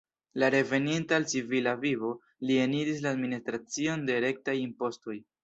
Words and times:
Reveninta 0.53 1.17
al 1.21 1.27
civila 1.33 1.73
vivo, 1.83 2.09
li 2.49 2.57
eniris 2.63 3.05
administracion 3.11 4.09
de 4.09 4.19
rektaj 4.27 4.59
impostoj. 4.65 5.21